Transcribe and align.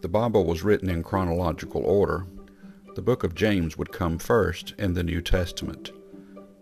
the 0.00 0.08
Bible 0.08 0.44
was 0.44 0.62
written 0.62 0.88
in 0.88 1.02
chronological 1.02 1.82
order, 1.84 2.26
the 2.94 3.02
book 3.02 3.24
of 3.24 3.34
James 3.34 3.76
would 3.76 3.92
come 3.92 4.18
first 4.18 4.74
in 4.78 4.94
the 4.94 5.02
New 5.02 5.20
Testament. 5.20 5.92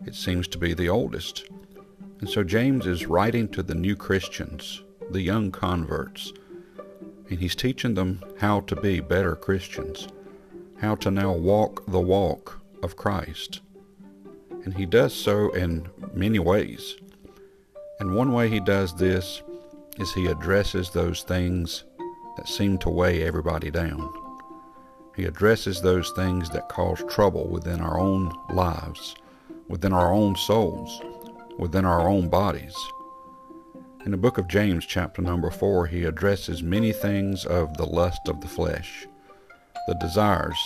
It 0.06 0.14
seems 0.14 0.48
to 0.48 0.58
be 0.58 0.74
the 0.74 0.88
oldest. 0.88 1.48
And 2.20 2.28
so 2.28 2.42
James 2.42 2.86
is 2.86 3.06
writing 3.06 3.48
to 3.48 3.62
the 3.62 3.74
new 3.74 3.96
Christians, 3.96 4.82
the 5.10 5.20
young 5.20 5.50
converts, 5.50 6.32
and 7.28 7.38
he's 7.38 7.54
teaching 7.54 7.94
them 7.94 8.22
how 8.38 8.60
to 8.60 8.76
be 8.76 9.00
better 9.00 9.36
Christians, 9.36 10.08
how 10.80 10.94
to 10.96 11.10
now 11.10 11.32
walk 11.32 11.84
the 11.86 12.00
walk 12.00 12.60
of 12.82 12.96
Christ. 12.96 13.60
And 14.64 14.74
he 14.74 14.86
does 14.86 15.14
so 15.14 15.50
in 15.50 15.88
many 16.14 16.38
ways. 16.38 16.96
And 17.98 18.14
one 18.14 18.32
way 18.32 18.48
he 18.48 18.60
does 18.60 18.94
this 18.94 19.42
is 19.98 20.12
he 20.12 20.26
addresses 20.26 20.90
those 20.90 21.22
things 21.22 21.84
that 22.36 22.48
seem 22.48 22.78
to 22.78 22.90
weigh 22.90 23.22
everybody 23.22 23.70
down. 23.70 24.12
He 25.16 25.24
addresses 25.24 25.80
those 25.80 26.10
things 26.12 26.50
that 26.50 26.68
cause 26.68 27.02
trouble 27.08 27.48
within 27.48 27.80
our 27.80 27.98
own 27.98 28.32
lives, 28.52 29.14
within 29.68 29.92
our 29.92 30.12
own 30.12 30.36
souls, 30.36 31.02
within 31.58 31.84
our 31.84 32.08
own 32.08 32.28
bodies. 32.28 32.74
In 34.04 34.12
the 34.12 34.16
book 34.16 34.38
of 34.38 34.48
James, 34.48 34.86
chapter 34.86 35.20
number 35.20 35.50
4, 35.50 35.86
he 35.86 36.04
addresses 36.04 36.62
many 36.62 36.92
things 36.92 37.44
of 37.44 37.76
the 37.76 37.84
lust 37.84 38.28
of 38.28 38.40
the 38.40 38.48
flesh, 38.48 39.06
the 39.86 39.94
desires, 39.94 40.58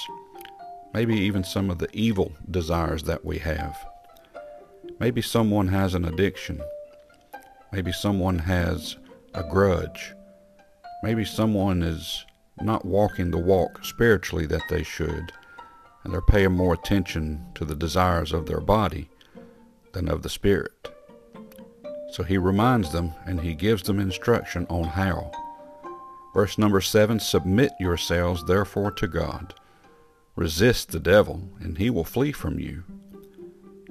maybe 0.92 1.16
even 1.16 1.42
some 1.42 1.68
of 1.68 1.78
the 1.78 1.88
evil 1.92 2.32
desires 2.50 3.02
that 3.02 3.24
we 3.24 3.38
have. 3.38 3.76
Maybe 5.00 5.20
someone 5.20 5.68
has 5.68 5.94
an 5.94 6.04
addiction. 6.04 6.60
Maybe 7.72 7.90
someone 7.90 8.38
has 8.38 8.96
a 9.34 9.42
grudge. 9.42 10.14
Maybe 11.04 11.26
someone 11.26 11.82
is 11.82 12.24
not 12.62 12.86
walking 12.86 13.30
the 13.30 13.36
walk 13.36 13.84
spiritually 13.84 14.46
that 14.46 14.62
they 14.70 14.82
should, 14.82 15.32
and 16.02 16.10
they're 16.10 16.22
paying 16.22 16.52
more 16.52 16.72
attention 16.72 17.44
to 17.56 17.66
the 17.66 17.74
desires 17.74 18.32
of 18.32 18.46
their 18.46 18.62
body 18.62 19.10
than 19.92 20.08
of 20.08 20.22
the 20.22 20.30
spirit. 20.30 20.88
So 22.12 22.22
he 22.22 22.38
reminds 22.38 22.90
them 22.90 23.12
and 23.26 23.38
he 23.38 23.52
gives 23.52 23.82
them 23.82 24.00
instruction 24.00 24.66
on 24.70 24.84
how. 24.84 25.30
Verse 26.32 26.56
number 26.56 26.80
7 26.80 27.20
Submit 27.20 27.72
yourselves 27.78 28.42
therefore 28.46 28.90
to 28.92 29.06
God. 29.06 29.52
Resist 30.36 30.90
the 30.90 31.00
devil, 31.00 31.50
and 31.60 31.76
he 31.76 31.90
will 31.90 32.04
flee 32.04 32.32
from 32.32 32.58
you. 32.58 32.82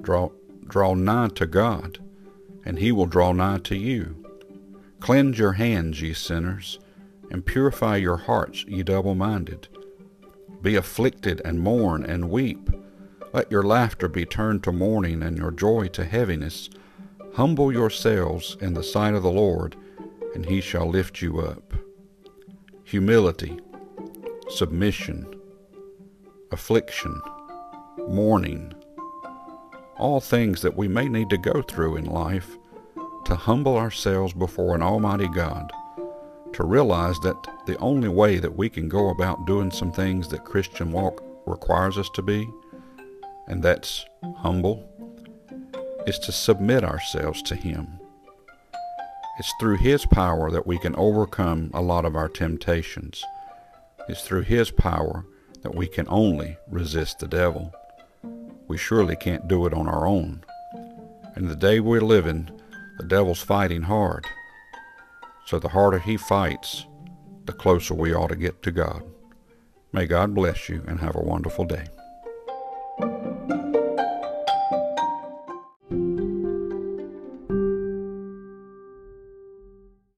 Draw, 0.02 0.30
draw 0.66 0.94
nigh 0.94 1.28
to 1.36 1.46
God, 1.46 2.00
and 2.64 2.80
he 2.80 2.90
will 2.90 3.06
draw 3.06 3.30
nigh 3.30 3.58
to 3.58 3.76
you. 3.76 4.16
Cleanse 4.98 5.38
your 5.38 5.52
hands, 5.52 6.02
ye 6.02 6.12
sinners, 6.12 6.80
and 7.34 7.44
purify 7.44 7.96
your 7.96 8.16
hearts, 8.16 8.64
ye 8.68 8.84
double 8.84 9.16
minded. 9.16 9.66
Be 10.62 10.76
afflicted 10.76 11.42
and 11.44 11.58
mourn 11.58 12.04
and 12.04 12.30
weep. 12.30 12.70
Let 13.32 13.50
your 13.50 13.64
laughter 13.64 14.06
be 14.06 14.24
turned 14.24 14.62
to 14.62 14.70
mourning 14.70 15.20
and 15.20 15.36
your 15.36 15.50
joy 15.50 15.88
to 15.88 16.04
heaviness. 16.04 16.70
Humble 17.34 17.72
yourselves 17.72 18.56
in 18.60 18.74
the 18.74 18.84
sight 18.84 19.14
of 19.14 19.24
the 19.24 19.32
Lord, 19.32 19.74
and 20.36 20.46
he 20.46 20.60
shall 20.60 20.88
lift 20.88 21.22
you 21.22 21.40
up. 21.40 21.74
Humility, 22.84 23.58
submission, 24.50 25.26
affliction, 26.52 27.20
mourning, 28.06 28.74
all 29.96 30.20
things 30.20 30.62
that 30.62 30.76
we 30.76 30.86
may 30.86 31.08
need 31.08 31.30
to 31.30 31.36
go 31.36 31.62
through 31.62 31.96
in 31.96 32.04
life 32.04 32.56
to 33.24 33.34
humble 33.34 33.76
ourselves 33.76 34.32
before 34.32 34.76
an 34.76 34.82
Almighty 34.82 35.26
God 35.26 35.72
to 36.54 36.64
realize 36.64 37.18
that 37.20 37.36
the 37.66 37.76
only 37.78 38.08
way 38.08 38.38
that 38.38 38.56
we 38.56 38.68
can 38.68 38.88
go 38.88 39.10
about 39.10 39.46
doing 39.46 39.70
some 39.70 39.92
things 39.92 40.28
that 40.28 40.44
Christian 40.44 40.92
walk 40.92 41.22
requires 41.46 41.98
us 41.98 42.08
to 42.14 42.22
be, 42.22 42.48
and 43.46 43.62
that's 43.62 44.04
humble, 44.38 44.88
is 46.06 46.18
to 46.20 46.32
submit 46.32 46.84
ourselves 46.84 47.42
to 47.42 47.54
Him. 47.54 47.88
It's 49.38 49.52
through 49.58 49.78
His 49.78 50.06
power 50.06 50.50
that 50.50 50.66
we 50.66 50.78
can 50.78 50.94
overcome 50.96 51.70
a 51.74 51.82
lot 51.82 52.04
of 52.04 52.14
our 52.14 52.28
temptations. 52.28 53.24
It's 54.08 54.22
through 54.22 54.42
His 54.42 54.70
power 54.70 55.24
that 55.62 55.74
we 55.74 55.86
can 55.86 56.06
only 56.08 56.56
resist 56.68 57.18
the 57.18 57.26
devil. 57.26 57.72
We 58.68 58.78
surely 58.78 59.16
can't 59.16 59.48
do 59.48 59.66
it 59.66 59.74
on 59.74 59.88
our 59.88 60.06
own. 60.06 60.44
And 61.34 61.48
the 61.48 61.56
day 61.56 61.80
we're 61.80 62.00
living, 62.00 62.50
the 62.98 63.06
devil's 63.06 63.42
fighting 63.42 63.82
hard. 63.82 64.26
So 65.46 65.58
the 65.58 65.68
harder 65.68 65.98
he 65.98 66.16
fights, 66.16 66.86
the 67.44 67.52
closer 67.52 67.94
we 67.94 68.14
ought 68.14 68.28
to 68.28 68.36
get 68.36 68.62
to 68.62 68.72
God. 68.72 69.02
May 69.92 70.06
God 70.06 70.34
bless 70.34 70.68
you 70.68 70.82
and 70.86 71.00
have 71.00 71.16
a 71.16 71.20
wonderful 71.20 71.64
day. 71.64 71.86